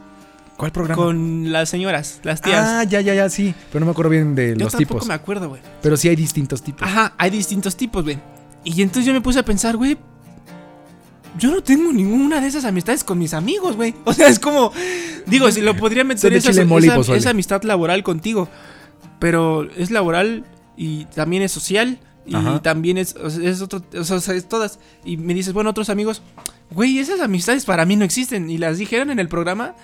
[0.56, 1.02] ¿Cuál programa?
[1.02, 2.64] Con las señoras, las tías.
[2.64, 3.56] Ah, ya, ya, ya, sí.
[3.72, 5.08] Pero no me acuerdo bien de Yo los tampoco tipos.
[5.08, 5.62] me acuerdo, güey.
[5.82, 6.84] Pero sí hay distintos tipos.
[6.88, 8.20] Ajá, hay distintos tipos, güey.
[8.64, 9.98] Y entonces yo me puse a pensar, güey,
[11.40, 13.96] yo no tengo ninguna de esas amistades con mis amigos, güey.
[14.06, 14.72] O sea, es como,
[15.26, 18.48] digo, si lo podría meter esa, esa- esa amistad laboral contigo.
[19.20, 22.62] Pero es laboral y también es social y Ajá.
[22.62, 24.80] también es, es otro, o sea, es todas.
[25.06, 26.22] Y me dices, bueno, otros amigos,
[26.72, 28.50] güey, esas amistades para mí no existen.
[28.50, 29.76] Y las dijeron en el programa.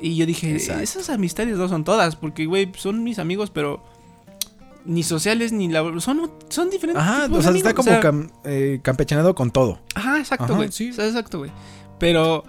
[0.00, 0.82] Y yo dije, Exacto.
[0.82, 3.82] esas amistades no son todas, porque, güey, son mis amigos, pero
[4.84, 7.02] ni sociales ni laborales, son, son diferentes.
[7.02, 9.78] Ajá, tipos o sea, de está como o sea, cam- eh, campechanado con todo.
[9.94, 10.70] Ajá, exacto, güey.
[10.72, 10.90] sí.
[10.90, 11.50] O sea, exacto, güey.
[11.98, 12.44] Pero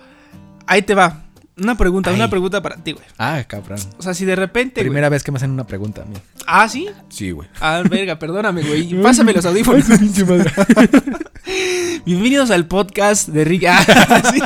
[0.65, 1.24] ahí te va.
[1.57, 2.17] Una pregunta, Ay.
[2.17, 3.05] una pregunta para ti, güey.
[3.17, 3.79] Ah, cabrón.
[3.97, 4.89] O sea, si de repente, güey.
[4.89, 6.15] Primera vez que me hacen una pregunta a mí.
[6.45, 6.89] Ah, sí.
[7.07, 7.47] Sí, güey.
[7.61, 9.01] Ah, verga, perdóname, güey.
[9.01, 9.85] Pásame los audífonos.
[12.05, 13.63] Bienvenidos al podcast de Rick.
[13.67, 14.41] Ah, sí.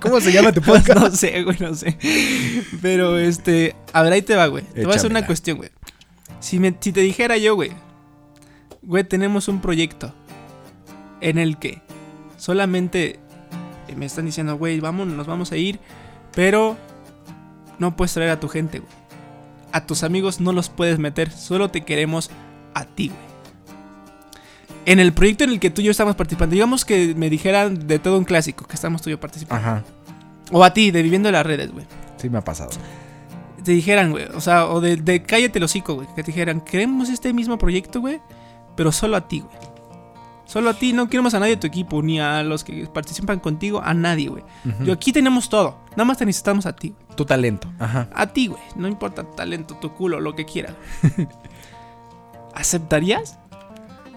[0.00, 0.98] ¿Cómo se llama tu podcast?
[0.98, 1.98] no sé, güey, no sé.
[2.80, 4.64] Pero este, a ver, ahí te va, güey.
[4.64, 5.68] Te voy a hacer una cuestión, güey.
[6.40, 7.72] Si, me, si te dijera yo, güey,
[8.82, 10.14] güey, tenemos un proyecto
[11.20, 11.82] en el que
[12.38, 13.20] solamente
[13.94, 15.78] me están diciendo, güey, vamos, nos vamos a ir,
[16.38, 16.76] pero
[17.80, 18.92] no puedes traer a tu gente, güey.
[19.72, 22.30] A tus amigos no los puedes meter, solo te queremos
[22.74, 23.20] a ti, güey.
[24.86, 27.88] En el proyecto en el que tú y yo estamos participando, digamos que me dijeran
[27.88, 29.66] de todo un clásico que estamos tú y yo participando.
[29.66, 29.84] Ajá.
[30.52, 31.86] O a ti, de Viviendo en las Redes, güey.
[32.18, 32.70] Sí me ha pasado.
[33.64, 34.26] Te dijeran, güey.
[34.26, 36.06] O sea, o de, de Cállate el hocico, güey.
[36.14, 38.20] Que te dijeran, queremos este mismo proyecto, güey.
[38.76, 39.56] Pero solo a ti, güey.
[40.48, 43.38] Solo a ti, no queremos a nadie de tu equipo, ni a los que participan
[43.38, 44.42] contigo, a nadie, güey.
[44.82, 45.76] Yo aquí tenemos todo.
[45.90, 46.94] Nada más te necesitamos a ti.
[47.16, 47.70] Tu talento.
[47.78, 48.08] Ajá.
[48.14, 48.62] A ti, güey.
[48.74, 50.72] No importa tu talento, tu culo, lo que quieras.
[52.54, 53.38] ¿Aceptarías?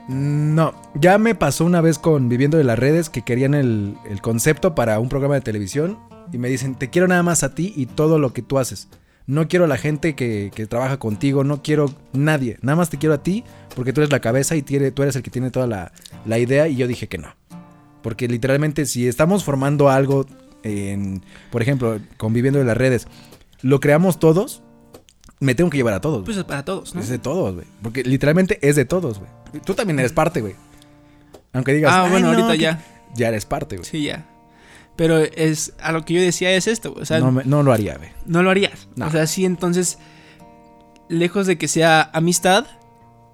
[0.08, 4.22] No, ya me pasó una vez con Viviendo de las Redes que querían el, el
[4.22, 6.00] concepto para un programa de televisión
[6.32, 8.88] y me dicen, te quiero nada más a ti y todo lo que tú haces.
[9.32, 12.98] No quiero a la gente que, que trabaja contigo, no quiero nadie, nada más te
[12.98, 15.52] quiero a ti porque tú eres la cabeza y tiene- tú eres el que tiene
[15.52, 15.94] toda la,
[16.26, 17.30] la idea y yo dije que no.
[18.02, 20.26] Porque literalmente si estamos formando algo,
[20.64, 23.08] en, por ejemplo, con Viviendo de las Redes,
[23.62, 24.64] lo creamos todos,
[25.40, 26.26] me tengo que llevar a todos.
[26.26, 27.00] Pues es para todos, ¿no?
[27.00, 27.68] Es de todos, güey.
[27.82, 29.32] Porque literalmente es de todos, güey.
[29.64, 30.56] Tú también eres parte, güey.
[31.54, 32.64] Aunque digas, Ah, "Ay, bueno, no, ahorita que-".
[32.64, 32.84] ya.
[33.16, 33.88] Ya eres parte, güey.
[33.88, 34.26] Sí, ya.
[35.02, 36.94] Pero es a lo que yo decía es esto.
[36.96, 38.10] O sea, no, me- no lo haría, güey.
[38.28, 38.88] No lo harías.
[38.96, 39.08] No.
[39.08, 39.98] O sea, sí, entonces,
[41.10, 42.68] lejos de que sea amistad,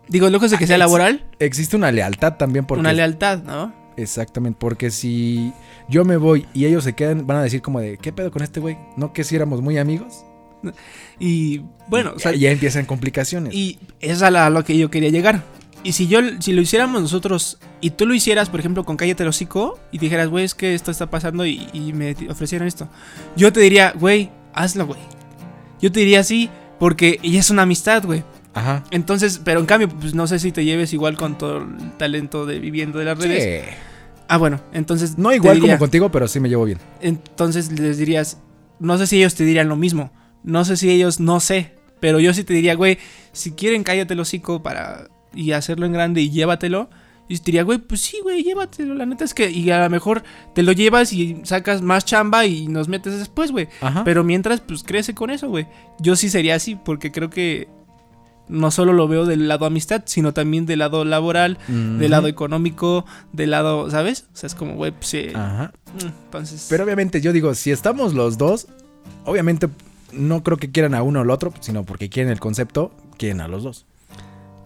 [0.07, 2.79] digo, lejos de que Ah, sea ex- laboral, Existe una lealtad también porque...
[2.79, 3.73] una lealtad, ¿no?
[3.97, 5.51] Exactamente, porque si
[5.89, 8.43] yo me voy y ellos se quedan, van a decir como de, ¿qué pedo con
[8.43, 8.77] este güey?
[8.95, 10.23] ¿No que si éramos muy amigos?
[11.19, 13.53] Y bueno, o sea, ya, ya empiezan complicaciones.
[13.53, 15.43] y es a, la- a lo que yo quería llegar.
[15.83, 19.23] Y si yo, si lo hiciéramos nosotros y tú lo hicieras, por ejemplo, con Cállate
[19.23, 22.89] el hocico y dijeras, güey, es que esto está pasando y, y me ofrecieran esto,
[23.35, 24.99] yo te diría, güey, hazlo, güey.
[25.81, 28.23] Yo te diría sí, porque ella es una amistad, güey.
[28.53, 28.83] Ajá.
[28.89, 32.45] Entonces, pero en cambio, pues no sé si te lleves igual con todo el talento
[32.47, 33.65] de viviendo de las redes.
[33.65, 33.71] Sí.
[34.27, 35.17] Ah, bueno, entonces.
[35.17, 36.79] No igual diría- como contigo, pero sí me llevo bien.
[37.01, 38.39] Entonces les dirías.
[38.79, 40.11] No sé si ellos te dirían lo mismo.
[40.43, 41.75] No sé si ellos, no sé.
[41.99, 42.97] Pero yo sí te diría, güey,
[43.31, 45.07] si quieren, cállate el hocico para.
[45.37, 46.89] Y hacerlo en grande y llévatelo.
[47.29, 48.95] Y diría, güey, pues sí, güey, llévatelo.
[48.95, 49.51] La neta es que.
[49.51, 50.23] Y a lo mejor
[50.55, 53.67] te lo llevas y sacas más chamba y nos metes después, güey.
[54.05, 55.67] Pero mientras, pues crece con eso, güey.
[55.99, 57.67] Yo sí sería así, porque creo que.
[58.49, 63.03] No solo lo veo del lado amistad, sino también del lado laboral, del lado económico,
[63.33, 64.27] del lado, ¿sabes?
[64.33, 65.27] O sea, es como, güey, pues sí.
[65.35, 65.73] Ajá.
[66.01, 66.67] Mm, Entonces.
[66.69, 68.67] Pero obviamente yo digo, si estamos los dos,
[69.25, 69.67] obviamente
[70.13, 73.41] no creo que quieran a uno o al otro, sino porque quieren el concepto, quieren
[73.41, 73.85] a los dos.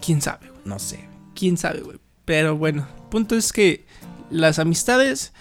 [0.04, 0.60] Quién sabe, güey.
[0.64, 1.00] No sé.
[1.34, 1.98] Quién sabe, güey.
[2.24, 3.84] Pero bueno, punto es que
[4.30, 5.32] las amistades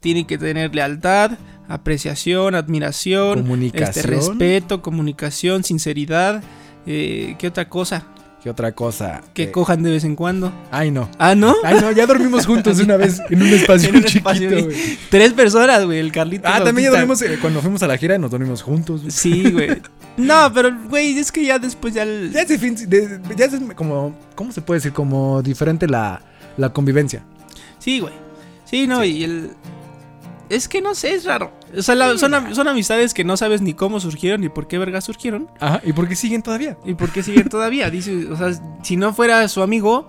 [0.00, 1.32] tienen que tener lealtad,
[1.68, 4.06] apreciación, admiración, este, Comunicación.
[4.06, 6.42] respeto, comunicación, sinceridad.
[6.86, 8.06] Eh, ¿Qué otra cosa?
[8.42, 9.20] ¿Qué otra cosa?
[9.34, 10.50] Que Eh, cojan de vez en cuando.
[10.70, 11.10] Ay, no.
[11.18, 11.54] Ah, ¿no?
[11.62, 14.64] Ay, no, ya dormimos juntos una vez en un espacio En un chiquito, espacio bien-
[14.64, 14.98] güey.
[15.10, 15.98] Tres personas, güey.
[15.98, 16.48] El Carlito.
[16.48, 19.02] Ah, también ya dormimos, eh, cuando fuimos a la gira, nos dormimos juntos.
[19.02, 19.10] güey.
[19.12, 19.68] Sí, güey.
[20.16, 22.02] No, pero, güey, es que ya después ya.
[22.02, 22.48] el- Ya es,
[23.36, 24.92] ya es como, ¿cómo se puede decir?
[24.92, 26.20] Como diferente la,
[26.56, 27.22] la convivencia.
[27.78, 28.12] Sí, güey.
[28.64, 29.50] Sí, no, y el.
[30.48, 31.52] Es que no sé, es raro.
[31.76, 34.78] O sea, la- son, son amistades que no sabes ni cómo surgieron ni por qué
[34.78, 35.48] vergas surgieron.
[35.60, 36.76] Ajá, ¿y por qué siguen todavía?
[36.84, 37.88] ¿Y por qué siguen todavía?
[37.90, 40.08] Dice, o sea, si no fuera su amigo,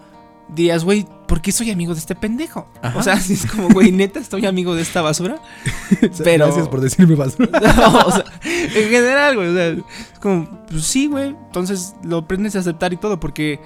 [0.49, 2.67] dirías, güey, ¿por qué soy amigo de este pendejo?
[2.81, 2.99] Ajá.
[2.99, 5.37] O sea, si es como, güey, neta, estoy amigo de esta basura.
[6.25, 7.47] Pero- Gracias por decirme basura.
[7.77, 11.29] No, o sea, en general, güey, o sea, es como, pues sí, güey.
[11.29, 13.61] Entonces lo aprendes a aceptar y todo, porque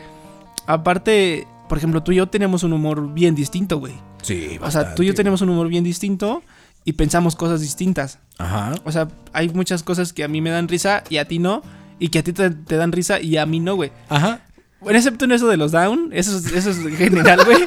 [0.68, 3.96] aparte, por ejemplo, tú y yo tenemos un humor bien distinto, güey.
[4.22, 6.44] Sí, O sea, tú y yo tenemos un humor bien distinto
[6.84, 8.20] y pensamos cosas distintas.
[8.38, 8.76] Ajá.
[8.84, 11.64] O sea, hay muchas cosas que a mí me dan risa y a ti no,
[11.98, 13.92] y que a ti te, te dan risa y a mí no, güey.
[14.08, 14.42] Ajá.
[14.86, 17.58] Bueno, excepto en eso de los down, eso es, eso es general, güey.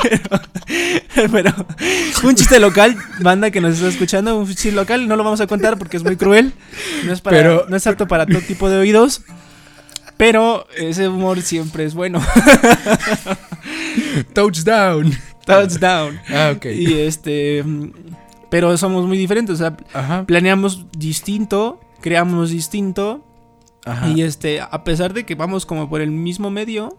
[0.02, 1.54] pero, pero
[2.24, 5.46] un chiste local, banda que nos está escuchando, un chiste local, no lo vamos a
[5.46, 6.54] contar porque es muy cruel.
[7.04, 9.20] No es, para, Pero- no es apto para todo tipo de oídos.
[10.16, 12.20] Pero ese humor siempre es bueno.
[14.34, 15.12] Touchdown.
[15.44, 16.20] Touchdown.
[16.28, 16.66] Ah, ok.
[16.66, 17.64] Y este.
[18.50, 19.54] Pero somos muy diferentes.
[19.54, 20.24] O sea, Ajá.
[20.26, 23.24] planeamos distinto, creamos distinto.
[23.88, 24.08] Ajá.
[24.08, 26.98] Y este, a pesar de que vamos como por el mismo medio,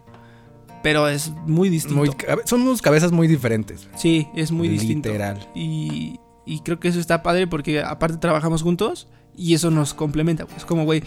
[0.83, 1.97] pero es muy distinto.
[1.97, 2.11] Muy,
[2.45, 3.87] somos cabezas muy diferentes.
[3.95, 5.09] Sí, es muy distinto.
[5.09, 5.47] Literal.
[5.55, 10.45] Y, y creo que eso está padre porque aparte trabajamos juntos y eso nos complementa.
[10.55, 11.03] Es como, güey,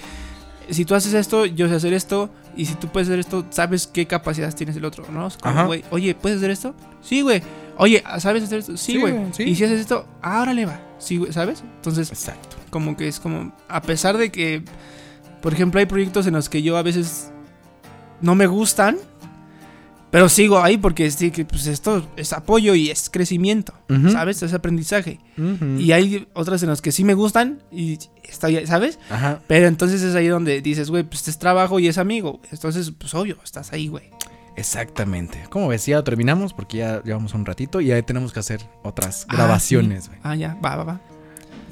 [0.70, 2.30] si tú haces esto, yo sé hacer esto.
[2.56, 5.26] Y si tú puedes hacer esto, sabes qué capacidades tienes el otro, ¿no?
[5.26, 6.74] Es como, güey, oye, ¿puedes hacer esto?
[7.00, 7.42] Sí, güey.
[7.78, 8.76] Oye, ¿sabes hacer esto?
[8.76, 9.14] Sí, güey.
[9.32, 9.44] sí.
[9.44, 10.80] Y si haces esto, ahora le va.
[10.98, 11.62] Sí, güey, ¿sabes?
[11.76, 12.56] Entonces, Exacto.
[12.70, 14.62] como que es como, a pesar de que,
[15.42, 17.31] por ejemplo, hay proyectos en los que yo a veces
[18.20, 18.96] no me gustan,
[20.11, 23.74] pero sigo ahí porque sí, que, pues esto es apoyo y es crecimiento.
[24.11, 24.42] ¿sabes?
[24.42, 25.18] Es aprendizaje.
[25.78, 28.98] Y hay otras en las que sí me gustan y estoy, ¿sabes?
[29.11, 29.40] Ajá.
[29.46, 32.40] Pero entonces es ahí donde dices, güey, pues es trabajo y es amigo.
[32.50, 34.11] Entonces, pues obvio, estás ahí, güey.
[34.57, 35.44] Exactamente.
[35.48, 39.26] Como ves, ya terminamos porque ya llevamos un ratito y ya tenemos que hacer otras
[39.26, 40.09] grabaciones.
[40.09, 40.20] güey.
[40.22, 41.00] Ah, ya, va, va, va.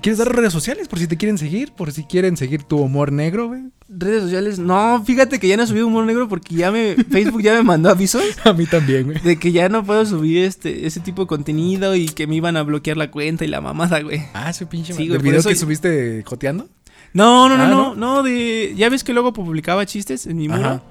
[0.01, 1.73] ¿Quieres dar redes sociales por si te quieren seguir?
[1.73, 3.63] Por si quieren seguir tu humor negro, güey.
[3.89, 7.55] Redes sociales, no, fíjate que ya no subí humor negro porque ya me, Facebook ya
[7.55, 8.23] me mandó avisos.
[8.45, 9.19] A mí también, güey.
[9.21, 12.57] De que ya no puedo subir este ese tipo de contenido y que me iban
[12.57, 14.23] a bloquear la cuenta y la mamada, güey.
[14.33, 16.69] Ah, ese pinche Sí, güey, ¿El video que subiste joteando?
[17.13, 20.49] No, no, no, Ah, no, no, de ya ves que luego publicaba chistes en mi
[20.49, 20.65] muro.
[20.65, 20.83] Ajá.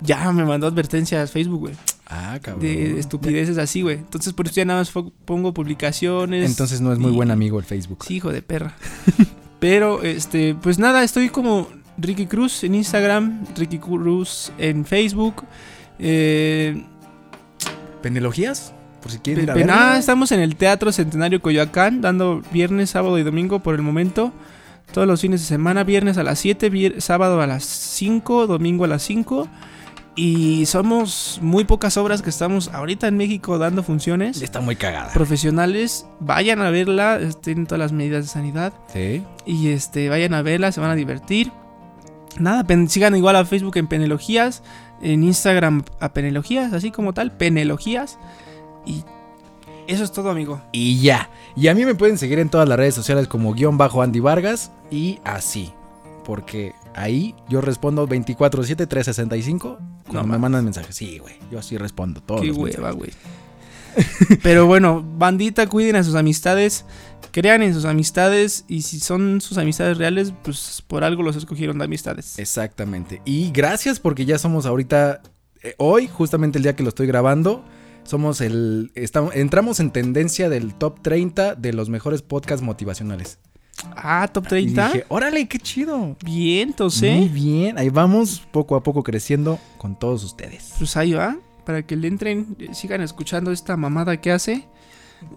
[0.00, 1.74] Ya me mandó advertencias Facebook, güey,
[2.08, 2.62] Ah, cabrón.
[2.62, 3.96] de estupideces así, güey.
[3.96, 4.90] Entonces por eso ya nada más
[5.24, 6.48] pongo publicaciones.
[6.48, 8.04] Entonces no es muy y- buen amigo el Facebook.
[8.06, 8.74] Sí, hijo de perra.
[9.60, 11.68] Pero este, pues nada, estoy como
[11.98, 15.44] Ricky Cruz en Instagram, Ricky Cruz en Facebook.
[15.98, 16.82] Eh,
[18.02, 18.72] ¿Penelogías?
[19.02, 19.92] Por si quieren Pe- ir a pe- verla.
[19.94, 24.32] ah, estamos en el Teatro Centenario Coyoacán, dando viernes, sábado y domingo por el momento.
[24.92, 28.84] Todos los fines de semana, viernes a las 7, vier- sábado a las 5, domingo
[28.84, 29.48] a las 5.
[30.20, 34.42] Y somos muy pocas obras que estamos ahorita en México dando funciones.
[34.42, 35.12] Está muy cagada.
[35.12, 38.72] Profesionales, vayan a verla, tienen todas las medidas de sanidad.
[38.92, 39.22] Sí.
[39.46, 41.52] Y este, vayan a verla, se van a divertir.
[42.36, 44.64] Nada, sigan igual a Facebook en Penelogías,
[45.02, 48.18] en Instagram a Penelogías, así como tal, Penelogías.
[48.84, 49.04] Y
[49.86, 50.60] eso es todo, amigo.
[50.72, 51.30] Y ya.
[51.54, 54.18] Y a mí me pueden seguir en todas las redes sociales como guion bajo Andy
[54.18, 55.72] Vargas y así.
[56.24, 60.94] Porque ahí yo respondo 24-7, 365 cuando No me mandan mensajes.
[60.94, 61.36] Sí, güey.
[61.50, 63.10] Yo así respondo todos Qué los hueva, güey.
[64.42, 66.84] Pero bueno, bandita, cuiden a sus amistades,
[67.32, 71.78] crean en sus amistades y si son sus amistades reales, pues por algo los escogieron
[71.78, 72.38] de amistades.
[72.38, 73.22] Exactamente.
[73.24, 75.22] Y gracias porque ya somos ahorita,
[75.62, 77.64] eh, hoy, justamente el día que lo estoy grabando,
[78.04, 83.38] somos el, estamos, entramos en tendencia del top 30 de los mejores podcasts motivacionales.
[83.96, 84.86] Ah, top Y 30.
[84.88, 86.16] dije, órale, qué chido.
[86.24, 90.72] Bien, Muy entonces, bien, ahí vamos poco a poco creciendo con todos ustedes.
[90.78, 94.66] pues ahí va, para que le entren, eh, sigan escuchando esta mamada que hace.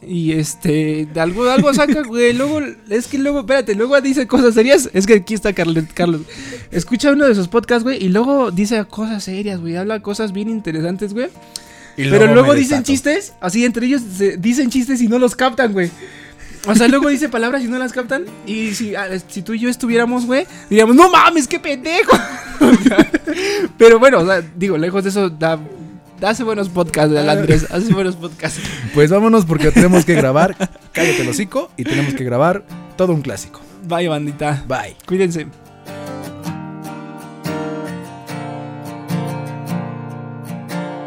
[0.05, 2.33] Y este, de algo, de algo saca, güey.
[2.33, 4.89] Luego, es que luego, espérate, luego dice cosas serias.
[4.93, 5.85] Es que aquí está Carlos.
[5.93, 6.21] Carlos.
[6.69, 9.75] Escucha uno de sus podcasts, güey, y luego dice cosas serias, güey.
[9.77, 11.29] Habla cosas bien interesantes, güey.
[11.97, 15.73] Y Pero luego dicen chistes, así entre ellos se- dicen chistes y no los captan,
[15.73, 15.89] güey.
[16.67, 18.25] O sea, luego dice palabras y no las captan.
[18.45, 22.15] Y si, ah, si tú y yo estuviéramos, güey, diríamos, no mames, qué pendejo.
[23.77, 25.59] Pero bueno, o sea, digo, lejos de eso, da,
[26.21, 28.59] hace buenos podcasts, Andrés, hace buenos podcasts.
[28.93, 30.55] Pues vámonos porque tenemos que grabar
[30.91, 32.63] Cállate el hocico y tenemos que grabar
[32.97, 33.61] todo un clásico.
[33.87, 34.63] Bye, bandita.
[34.67, 34.95] Bye.
[35.05, 35.47] Cuídense.